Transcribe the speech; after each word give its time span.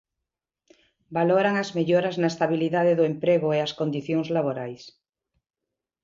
Valoran 1.17 1.55
as 1.63 1.69
melloras 1.77 2.15
na 2.21 2.31
estabilidade 2.33 2.97
do 2.99 3.07
emprego 3.11 3.47
e 3.57 3.59
as 3.65 3.75
condicións 3.79 4.27
laborais. 4.35 4.83